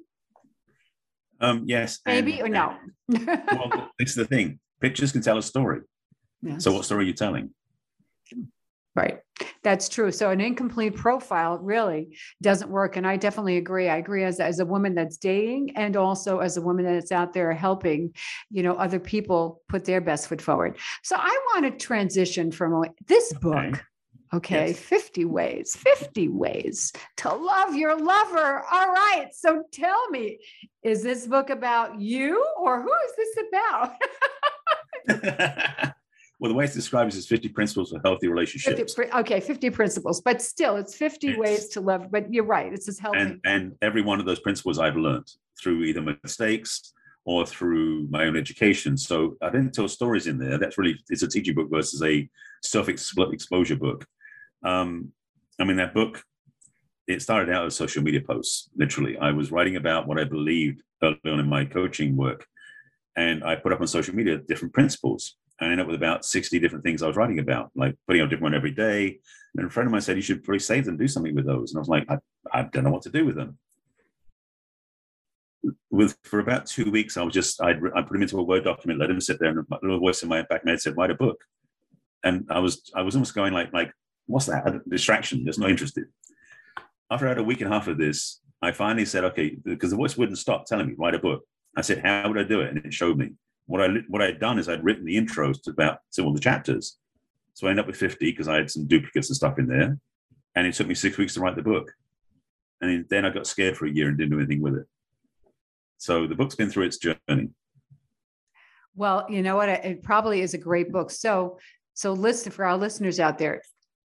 [1.40, 2.00] Um, yes.
[2.06, 2.76] Maybe and- or no.
[3.08, 4.60] well, this is the thing.
[4.82, 5.82] Pictures can tell a story.
[6.42, 6.64] Yes.
[6.64, 7.50] So, what story are you telling?
[8.96, 9.20] Right.
[9.62, 10.12] That's true.
[10.12, 12.96] So an incomplete profile really doesn't work.
[12.96, 13.90] And I definitely agree.
[13.90, 17.34] I agree as, as a woman that's dating and also as a woman that's out
[17.34, 18.14] there helping,
[18.50, 20.78] you know, other people put their best foot forward.
[21.04, 23.72] So I want to transition from this Okay.
[23.72, 23.84] book.
[24.34, 24.80] Okay, Yes.
[24.80, 28.64] 50 ways, 50 ways to love your lover.
[28.72, 29.28] All right.
[29.34, 30.40] So tell me,
[30.84, 33.94] is this book about you or who is this about?
[36.40, 38.94] well, the way it's described is 50 principles for healthy relationships.
[38.94, 41.38] pri- okay, 50 principles, but still it's 50 Yes.
[41.38, 42.12] ways to love.
[42.12, 42.74] But you're right.
[42.74, 43.20] It's as healthy.
[43.20, 46.94] And, and every one of those principles I've learned through either mistakes
[47.24, 48.98] or through my own education.
[48.98, 50.58] So I didn't tell stories in there.
[50.58, 52.30] That's really, it's a teaching book versus a
[52.62, 54.06] self exposure book.
[54.64, 55.12] Um,
[55.60, 56.22] I mean, that book,
[57.08, 59.18] it started out as social media posts, literally.
[59.18, 62.46] I was writing about what I believed early on in my coaching work.
[63.16, 65.38] And I put up on social media different principles.
[65.60, 68.26] I ended up with about 60 different things I was writing about, like putting out
[68.26, 69.20] a different one every day.
[69.56, 71.72] And a friend of mine said, You should probably save them, do something with those.
[71.72, 72.18] And I was like, I,
[72.52, 73.58] I don't know what to do with them.
[75.90, 78.66] With for about two weeks, I was just I'd, I put them into a word
[78.66, 80.82] document, let him sit there, and a little voice in my back of my head
[80.82, 81.44] said, "Write a book."
[82.24, 83.92] And I was I was almost going like like
[84.28, 84.68] what's that?
[84.68, 85.44] A distraction.
[85.44, 86.06] Just not interested.
[87.10, 89.90] After I had a week and a half of this, I finally said, "Okay," because
[89.90, 91.44] the voice wouldn't stop telling me, "Write a book."
[91.76, 93.32] I said, "How would I do it?" And it showed me.
[93.68, 96.34] What I what I had done is I'd written the intros to about to all
[96.34, 96.98] the chapters.
[97.54, 99.98] So I ended up with 50 because I had some duplicates and stuff in there.
[100.56, 101.92] And it took me six weeks to write the book.
[102.82, 104.86] And then I got scared for a year and didn't do anything with it.
[105.98, 107.50] So the book's been through its journey.
[108.96, 109.70] Well, you know what?
[109.70, 111.12] It it probably is a great book.
[111.12, 111.60] So,
[111.94, 113.62] so listen for our listeners out there,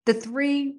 [0.06, 0.78] the three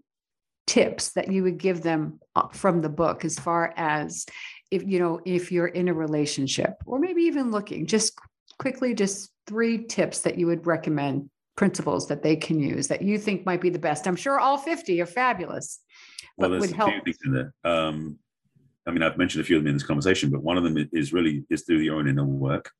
[0.66, 4.27] tips that you would give them uh, from the book, as far as
[4.71, 8.16] if you know if you're in a relationship or maybe even looking, just
[8.61, 13.18] quickly, just three tips that you would recommend, principles that they can use that you
[13.18, 14.07] think might be the best.
[14.07, 15.81] I'm sure all 50 are fabulous,
[16.37, 16.90] Well, but would a help.
[16.92, 17.55] few things in there.
[17.64, 18.18] Um,
[18.87, 20.88] I mean, I've mentioned a few of them in this conversation, but one of them
[20.92, 22.70] is really is do your own inner work,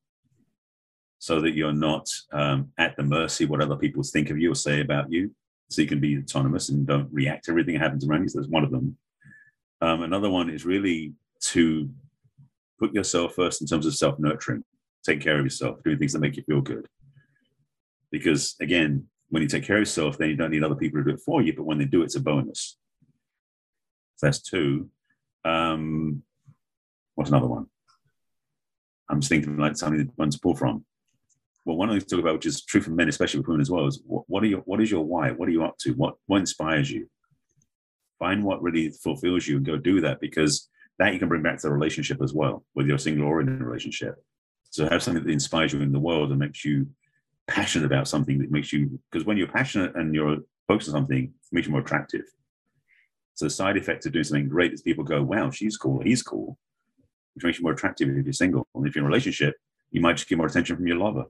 [1.19, 4.51] so that you're not um, at the mercy of what other people think of you
[4.51, 5.31] or say about you.
[5.69, 8.29] So you can be autonomous and don't react to everything that happens around you.
[8.29, 8.97] So that's one of them.
[9.79, 11.89] Um, another one is really to
[12.77, 14.63] put yourself first in terms of self nurturing.
[15.05, 16.87] Take care of yourself, doing things that make you feel good.
[18.11, 21.03] Because again, when you take care of yourself, then you don't need other people to
[21.03, 21.53] do it for you.
[21.53, 22.77] But when they do, it's a bonus.
[24.17, 24.89] So that's two.
[25.43, 26.23] Um,
[27.15, 27.67] what's another one?
[29.09, 30.85] I'm just thinking like something that one's pull from.
[31.65, 33.47] Well, one of the things to talk about, which is true for men, especially with
[33.47, 35.31] women as well, is what, what are your what is your why?
[35.31, 35.93] What are you up to?
[35.93, 37.09] What what inspires you?
[38.19, 41.57] Find what really fulfills you and go do that because that you can bring back
[41.57, 44.15] to the relationship as well, whether you're single or in a relationship.
[44.71, 46.87] So have something that inspires you in the world and makes you
[47.47, 51.25] passionate about something that makes you because when you're passionate and you're focused on something,
[51.25, 52.23] it makes you more attractive.
[53.35, 56.23] So the side effect of doing something great is people go, wow, she's cool, he's
[56.23, 56.57] cool,
[57.33, 58.65] which makes you more attractive if you're single.
[58.73, 59.55] And if you're in a relationship,
[59.91, 61.25] you might just get more attention from your lover.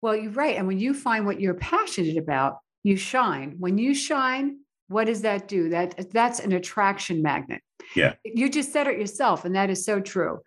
[0.00, 0.56] Well, you're right.
[0.56, 3.56] And when you find what you're passionate about, you shine.
[3.58, 5.70] When you shine, what does that do?
[5.70, 7.60] That that's an attraction magnet.
[7.96, 8.14] Yeah.
[8.24, 10.40] You just said it yourself, and that is so true.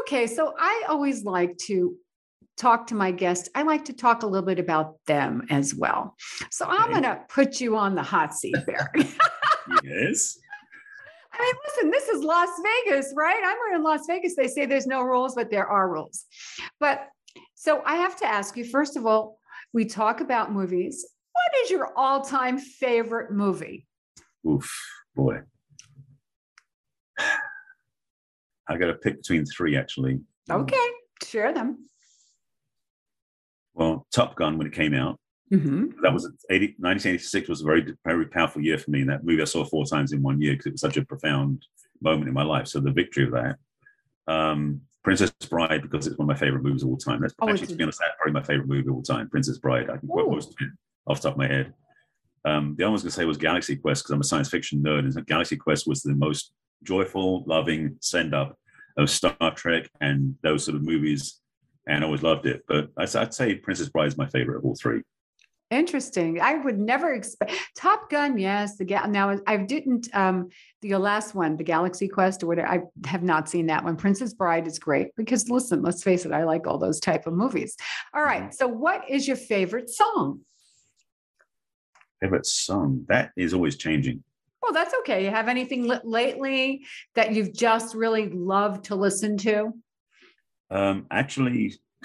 [0.00, 1.96] Okay, so I always like to
[2.56, 3.48] talk to my guests.
[3.54, 6.16] I like to talk a little bit about them as well.
[6.50, 9.08] So I'm going to put you on the hot seat, Barry.
[9.82, 10.38] yes.
[11.32, 12.50] I mean, listen, this is Las
[12.86, 13.42] Vegas, right?
[13.44, 14.36] I'm in Las Vegas.
[14.36, 16.26] They say there's no rules, but there are rules.
[16.78, 17.08] But
[17.54, 19.38] so I have to ask you, first of all,
[19.72, 21.06] we talk about movies.
[21.32, 23.86] What is your all time favorite movie?
[24.46, 24.70] Oof,
[25.16, 25.40] boy.
[28.68, 30.20] I got to pick between three actually.
[30.50, 30.86] Okay,
[31.24, 31.88] share them.
[33.74, 35.18] Well, Top Gun when it came out,
[35.50, 35.94] Mhm.
[36.02, 39.00] that was 80, 1986 was a very very powerful year for me.
[39.00, 41.04] And that movie I saw four times in one year because it was such a
[41.04, 41.66] profound
[42.00, 42.66] moment in my life.
[42.68, 43.58] So the victory of that.
[44.26, 47.20] Um, Princess Bride because it's one of my favorite movies of all time.
[47.20, 49.28] That's Oh, actually to be honest, that's probably my favorite movie of all time.
[49.28, 49.90] Princess Bride.
[49.90, 50.70] I can quote most of it
[51.06, 51.74] off the top of my head.
[52.44, 54.24] Um, the other one I was going to say was Galaxy Quest because I'm a
[54.24, 58.58] science fiction nerd, and Galaxy Quest was the most joyful, loving send up
[58.96, 61.40] of Star Trek and those sort of movies,
[61.86, 62.64] and I always loved it.
[62.68, 65.02] But I'd, say Princess Bride is my favorite of all three.
[65.70, 66.38] Interesting.
[66.38, 68.38] I would never expect Top Gun.
[68.38, 69.08] Yes, the gal.
[69.08, 70.14] Now I didn't.
[70.14, 70.50] Um,
[70.82, 72.68] the last one, the Galaxy Quest or whatever.
[72.68, 73.96] I have not seen that one.
[73.96, 77.32] Princess Bride is great because listen, let's face it, I like all those type of
[77.32, 77.74] movies.
[78.12, 78.50] All right.
[78.50, 78.54] Mhm.
[78.54, 80.40] So, what is your favorite song?
[82.20, 84.22] Favorite song that is always changing.
[84.62, 85.24] Well, that's okay.
[85.24, 89.72] You have anything li- lately that you've just really loved to listen to?
[90.70, 91.74] Um, actually,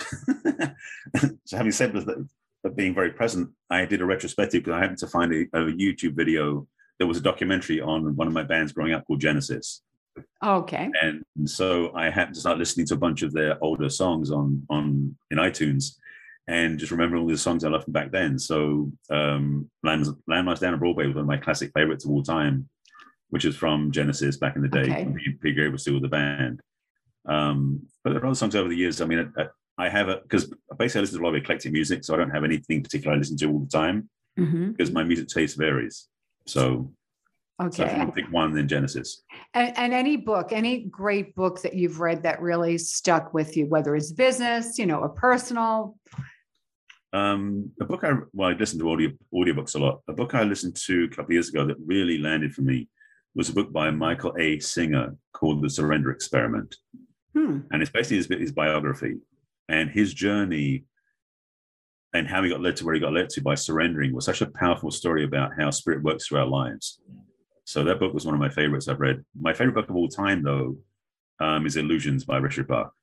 [1.45, 2.27] so having said that,
[2.63, 5.71] that being very present, I did a retrospective because I happened to find a, a
[5.71, 6.67] YouTube video.
[6.97, 9.83] There was a documentary on one of my bands growing up called Genesis,
[10.43, 10.89] Okay.
[11.01, 14.63] and so I happened to start listening to a bunch of their older songs on
[14.69, 15.97] on in iTunes,
[16.47, 18.39] and just remembering all the songs I loved from back then.
[18.39, 22.23] So, um, Land, Landmarks Down on Broadway was one of my classic favorites of all
[22.23, 22.69] time,
[23.29, 24.83] which is from Genesis back in the day.
[24.83, 25.05] Okay.
[25.41, 26.61] Pete Gabriel was still with the band.
[27.25, 29.01] Um, but there are other songs over the years.
[29.01, 31.73] I mean, I, I have a because basically I listen to a lot of eclectic
[31.73, 34.71] music, so I don't have anything particular I listen to all the time Mhm.
[34.77, 36.07] because my music taste varies.
[36.45, 36.93] So,
[37.59, 37.99] so if Okay.
[37.99, 39.23] I pick one, then Genesis.
[39.53, 43.65] And, and any book, any great book that you've read that really stuck with you,
[43.65, 45.97] whether it's business, you know, a personal.
[47.13, 50.01] Um, a book I well, I listen to audio audiobooks a lot.
[50.07, 52.89] A book I listened to a couple of years ago that really landed for me
[53.35, 54.59] was a book by Michael A.
[54.59, 56.75] Singer called The Surrender Experiment,
[57.33, 57.59] Hmm.
[57.71, 59.17] and it's basically his, his biography
[59.69, 60.85] and his journey
[62.13, 64.41] and how he got led to where he got led to by surrendering was such
[64.41, 66.99] a powerful story about how spirit works through our lives.
[67.65, 69.23] So that book was one of my favorites I've read.
[69.39, 70.77] My favorite book of all time, though,
[71.39, 72.93] um, is Illusions by Richard Bach.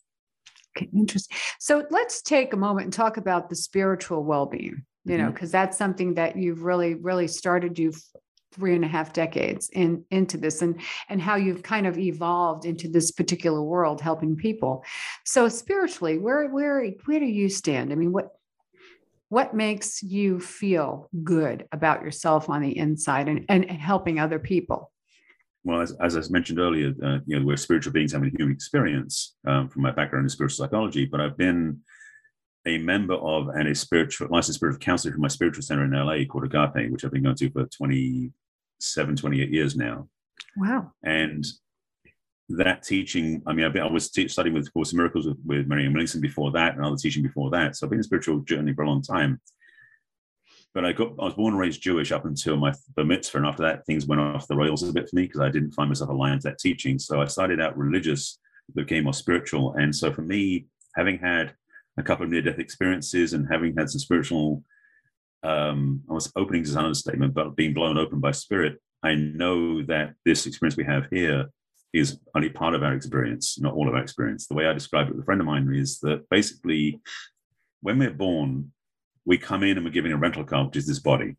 [0.76, 1.36] Okay, interesting.
[1.60, 5.32] So let's take a moment and talk about the spiritual well-being, you know, mm-hmm.
[5.32, 8.02] because that's something that you've really, really started You've
[8.52, 12.64] three and a half decades in into this and and how you've kind of evolved
[12.64, 14.84] into this particular world helping people.
[15.24, 17.92] So spiritually, where where where do you stand?
[17.92, 18.28] I mean, what
[19.28, 24.38] what makes you feel good about yourself on the inside and, and, and helping other
[24.38, 24.92] people?
[25.64, 28.54] Well, as, as I mentioned earlier, uh, you know, we're spiritual beings having a human
[28.54, 31.80] experience um, from my background in spiritual psychology, but I've been
[32.66, 36.24] a member of and a spiritual licensed spiritual counselor from my spiritual center in LA
[36.24, 40.08] called Agape, which I've been going to for 27, 28 years now.
[40.56, 40.92] Wow.
[41.02, 41.44] And
[42.50, 45.38] that teaching, I mean, I've been, I was te- studying with Course in Miracles with,
[45.44, 47.76] with Marianne Williamson before that and other teaching before that.
[47.76, 49.40] So I've been in spiritual journey for a long time.
[50.74, 53.46] But I got, I was born and raised Jewish up until my bar mitzvah, and
[53.46, 55.88] after that, things went off the rails a bit for me because I didn't find
[55.88, 56.98] myself aligned to that teaching.
[56.98, 58.38] So I started out religious,
[58.74, 61.54] became more spiritual, and so for me, having had
[61.96, 64.64] a couple of near-death experiences and having had some spiritual,
[65.44, 69.82] um, I was openings is an understatement, but being blown open by spirit, I know
[69.82, 71.50] that this experience we have here
[71.92, 74.48] is only part of our experience, not all of our experience.
[74.48, 77.00] The way I describe it with a friend of mine is that basically,
[77.82, 78.72] when we're born,
[79.24, 81.36] we come in and we're given a rental car, which is this body,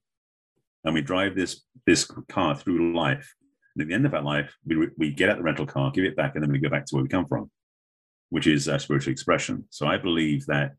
[0.84, 3.34] and we drive this this car through life.
[3.76, 6.06] And at the end of our life, we we get out the rental car, give
[6.06, 7.50] it back, and then we go back to where we come from,
[8.30, 9.65] which is our spiritual expression.
[9.69, 10.74] So I believe that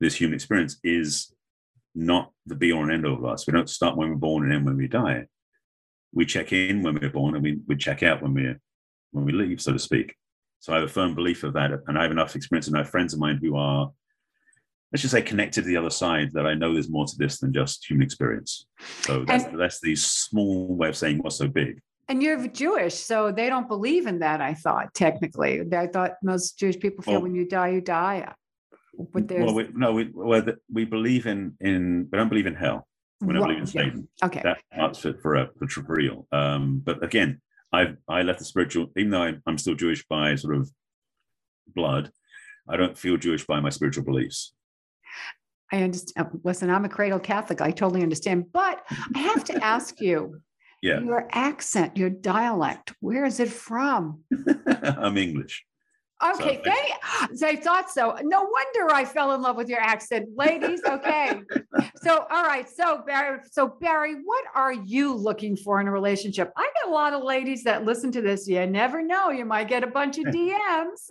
[0.00, 1.32] this human experience is
[1.94, 3.46] not the be all and end all of us.
[3.46, 5.26] We don't start when we're born and end when we die.
[6.14, 8.60] We check in when we're born, and we we check out when we're
[9.12, 10.14] when we leave, so to speak.
[10.60, 12.80] So I have a firm belief of that, and I have enough experience, and I
[12.80, 13.90] have friends of mine who are
[14.92, 17.38] let's just say connected to the other side that I know there's more to this
[17.38, 18.66] than just human experience.
[19.02, 21.80] So that's, And- that's the small way of saying what's so big.
[22.08, 24.40] And you're Jewish, so they don't believe in that.
[24.42, 28.34] I thought technically, I thought most Jewish people feel Well- when you die, you die.
[29.14, 32.54] But there's Well, we, no, we, well, we believe in in we don't believe in
[32.54, 32.86] hell.
[33.22, 33.84] We don't Right, believe in yeah.
[33.84, 34.08] Satan.
[34.22, 34.40] okay.
[34.44, 36.26] That part's for for, for real.
[36.30, 37.40] Um, but again,
[37.72, 40.70] I I left the spiritual, even though I'm, I'm still Jewish by sort of
[41.74, 42.12] blood.
[42.68, 44.52] I don't feel Jewish by my spiritual beliefs.
[45.72, 46.26] I understand.
[46.26, 47.60] Uh, listen, I'm a cradle Catholic.
[47.60, 48.52] I totally understand.
[48.52, 50.40] But I have to ask you,
[50.82, 54.24] Yeah, your accent, your dialect, where is it from?
[54.82, 55.64] I'm English.
[56.34, 58.16] Okay, So- they, I thought so.
[58.22, 60.80] No wonder I fell in love with your accent, ladies.
[60.84, 61.40] Okay.
[62.02, 62.68] so all right.
[62.68, 66.52] So Barry, so Barry, what are you looking for in a relationship?
[66.56, 68.46] I get a lot of ladies that listen to this.
[68.46, 69.30] You never know.
[69.30, 71.10] You might get a bunch of DMs.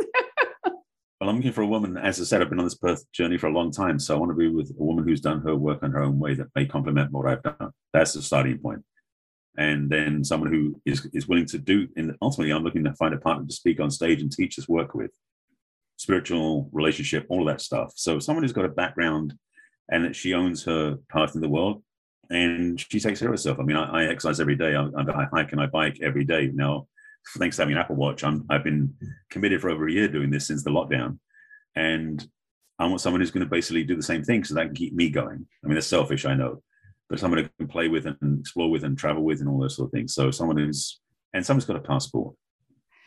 [1.21, 1.97] Well, I'm looking for a woman.
[1.97, 4.17] As I said, I've been on this birth journey for a long time, so I
[4.17, 6.47] want to be with a woman who's done her work in her own way that
[6.55, 7.69] may complement what I've done.
[7.93, 8.83] That's the starting point.
[9.55, 11.87] And then someone who is is willing to do.
[11.95, 14.67] And ultimately, I'm looking to find a partner to speak on stage and teach this
[14.67, 15.11] work with,
[15.97, 17.93] spiritual relationship, all that stuff.
[17.95, 19.35] So someone who's got a background
[19.91, 21.83] and that she owns her path in the world,
[22.31, 23.59] and she takes care of herself.
[23.59, 24.73] I mean, I, I exercise every day.
[24.75, 26.49] I, I hike and I bike every day.
[26.51, 26.87] Now,
[27.37, 28.93] thanks to having an Apple Watch, I'm, I've been
[29.29, 31.19] committed for over a year doing this since the lockdown.
[31.75, 32.25] And
[32.79, 34.93] I want someone who's going to basically do the same thing so that can keep
[34.93, 35.45] me going.
[35.63, 36.61] I mean, it's selfish, I know.
[37.09, 39.75] but someone who can play with and explore with and travel with and all those
[39.75, 40.13] sort of things.
[40.13, 40.99] So someone who's
[41.33, 42.35] and someone's got a passport.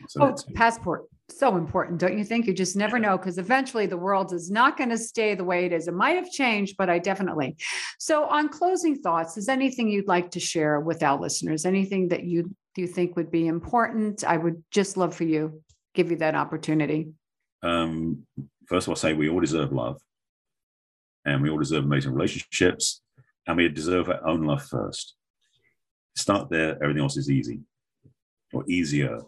[0.07, 1.05] So oh, passport.
[1.29, 2.45] So important, don't you think?
[2.45, 5.65] You just never know because eventually the world is not going to stay the way
[5.65, 5.87] it is.
[5.87, 7.55] It might have changed, but I definitely.
[7.97, 11.65] So, on closing thoughts, is anything you'd like to share with our listeners?
[11.65, 14.23] Anything that you you think would be important?
[14.23, 15.61] I would just love for you
[15.93, 17.07] give you that opportunity.
[17.63, 18.27] Um,
[18.67, 20.01] first of all, say we all deserve love,
[21.23, 23.01] and we all deserve amazing relationships,
[23.47, 25.15] and we deserve our own love first.
[26.15, 26.75] Start there.
[26.83, 27.61] Everything else is easy
[28.53, 29.21] or easier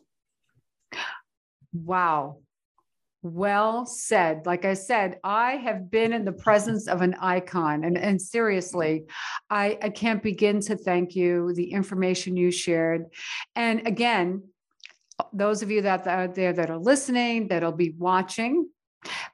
[1.74, 2.38] Wow.
[3.24, 4.46] Well said.
[4.46, 7.84] Like I said, I have been in the presence of an icon.
[7.84, 9.06] And, and seriously,
[9.50, 13.06] I, I can't begin to thank you, the information you shared.
[13.56, 14.44] And again,
[15.34, 18.70] those of you that are out there that are listening, that'll be watching,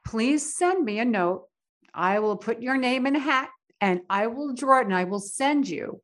[0.06, 1.48] please send me a note.
[1.94, 3.50] I will put your name in a hat
[3.82, 6.02] and I will draw it and I will send you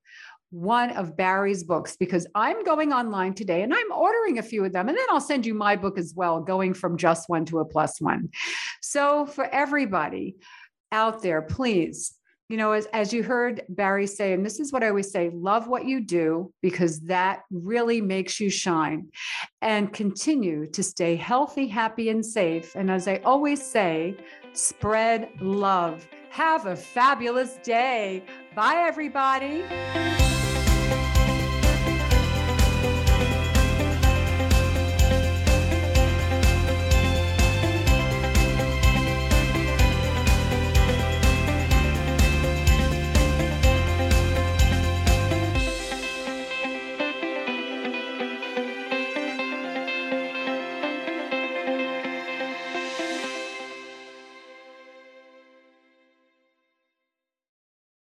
[0.51, 4.73] one of Barry's books because I'm going online today and I'm ordering a few of
[4.73, 4.89] them.
[4.89, 7.65] And then I'll send you my book as well, going from just one to a
[7.65, 8.29] plus one.
[8.81, 10.37] So, for everybody
[10.91, 12.15] out there, please,
[12.49, 15.29] you know, as, as you heard Barry say, and this is what I always say
[15.31, 19.09] love what you do because that really makes you shine
[19.61, 22.75] and continue to stay healthy, happy, and safe.
[22.75, 24.17] And as I always say,
[24.53, 26.07] spread love.
[26.31, 28.23] Have a fabulous day.
[28.55, 29.63] Bye, everybody.